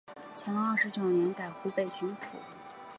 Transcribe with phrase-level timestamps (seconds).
[0.35, 2.21] 乾隆二十九年改湖北巡抚。